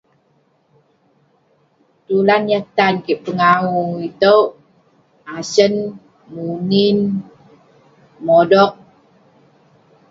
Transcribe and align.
Tulan 2.05 2.43
yah 2.51 2.63
tan 2.77 2.93
kek 3.05 3.21
pengawu 3.25 3.79
itouk; 4.09 4.45
asen, 5.37 5.73
munin, 6.33 6.97
modog. 8.25 8.71